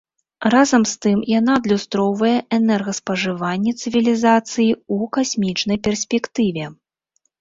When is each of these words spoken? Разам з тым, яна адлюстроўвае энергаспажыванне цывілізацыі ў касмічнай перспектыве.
Разам 0.53 0.85
з 0.91 0.95
тым, 1.05 1.17
яна 1.39 1.51
адлюстроўвае 1.61 2.33
энергаспажыванне 2.59 3.71
цывілізацыі 3.81 4.69
ў 4.71 5.15
касмічнай 5.19 5.77
перспектыве. 5.89 6.65